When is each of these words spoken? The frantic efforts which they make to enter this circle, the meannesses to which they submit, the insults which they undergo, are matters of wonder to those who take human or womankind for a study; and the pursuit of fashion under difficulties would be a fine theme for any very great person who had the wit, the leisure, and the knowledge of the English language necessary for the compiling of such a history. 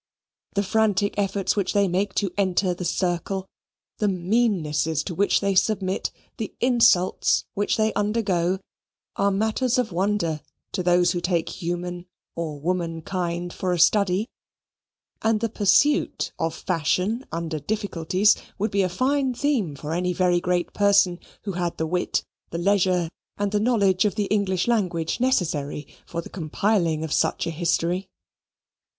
The 0.55 0.63
frantic 0.63 1.13
efforts 1.15 1.55
which 1.55 1.73
they 1.73 1.87
make 1.87 2.15
to 2.15 2.33
enter 2.35 2.73
this 2.73 2.89
circle, 2.89 3.45
the 3.99 4.07
meannesses 4.07 5.03
to 5.03 5.13
which 5.13 5.41
they 5.41 5.53
submit, 5.53 6.09
the 6.37 6.55
insults 6.59 7.45
which 7.53 7.77
they 7.77 7.93
undergo, 7.93 8.57
are 9.15 9.29
matters 9.29 9.77
of 9.77 9.91
wonder 9.91 10.41
to 10.71 10.81
those 10.81 11.11
who 11.11 11.21
take 11.21 11.49
human 11.49 12.07
or 12.35 12.59
womankind 12.59 13.53
for 13.53 13.73
a 13.73 13.77
study; 13.77 14.27
and 15.21 15.39
the 15.39 15.49
pursuit 15.49 16.31
of 16.39 16.55
fashion 16.55 17.23
under 17.31 17.59
difficulties 17.59 18.35
would 18.57 18.71
be 18.71 18.81
a 18.81 18.89
fine 18.89 19.35
theme 19.35 19.75
for 19.75 19.93
any 19.93 20.13
very 20.13 20.41
great 20.41 20.73
person 20.73 21.19
who 21.43 21.51
had 21.51 21.77
the 21.77 21.85
wit, 21.85 22.23
the 22.49 22.57
leisure, 22.57 23.11
and 23.37 23.51
the 23.51 23.59
knowledge 23.59 24.05
of 24.05 24.15
the 24.15 24.25
English 24.33 24.67
language 24.67 25.19
necessary 25.19 25.85
for 26.07 26.23
the 26.23 26.29
compiling 26.29 27.03
of 27.03 27.13
such 27.13 27.45
a 27.45 27.51
history. 27.51 28.07